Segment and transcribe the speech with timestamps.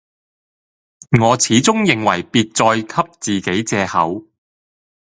[1.21, 4.25] 我始終認為別再給自己借口，